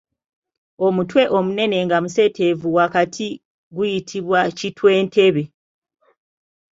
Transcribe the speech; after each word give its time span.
Omutwe 0.85 1.23
omunene 1.37 1.77
nga 1.85 1.97
museeteevu 2.03 2.67
wakati 2.77 3.27
guyitibwa 3.75 4.39
kitwentebe. 4.57 5.43